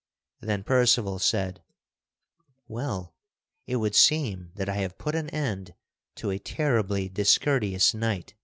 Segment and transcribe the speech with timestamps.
[0.39, 1.61] Then Percival said:
[2.67, 3.13] "Well,
[3.67, 5.75] it would seem that I have put an end
[6.15, 8.39] to a terribly discourteous knight to ladies."